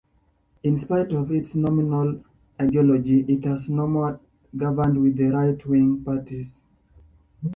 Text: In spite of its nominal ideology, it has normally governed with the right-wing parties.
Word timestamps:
In 0.63 0.77
spite 0.77 1.13
of 1.13 1.31
its 1.31 1.53
nominal 1.53 2.23
ideology, 2.59 3.23
it 3.27 3.45
has 3.45 3.69
normally 3.69 4.17
governed 4.57 4.99
with 4.99 5.15
the 5.17 5.25
right-wing 5.27 6.03
parties. 6.03 6.63